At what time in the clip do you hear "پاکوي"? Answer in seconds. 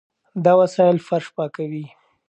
1.35-1.85